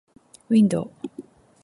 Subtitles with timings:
[0.51, 0.89] window